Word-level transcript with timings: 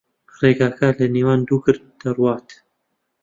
ڕێگاکە 0.39 0.87
لەنێوان 0.99 1.39
دوو 1.47 1.59
گرد 1.65 1.83
دەڕوات. 2.01 2.47